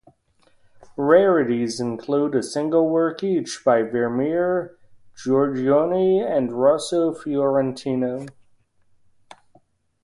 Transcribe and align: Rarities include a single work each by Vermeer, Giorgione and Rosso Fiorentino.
Rarities 0.97 1.79
include 1.79 2.33
a 2.33 2.41
single 2.41 2.89
work 2.89 3.23
each 3.23 3.63
by 3.63 3.83
Vermeer, 3.83 4.75
Giorgione 5.15 6.21
and 6.25 6.51
Rosso 6.51 7.13
Fiorentino. 7.13 8.25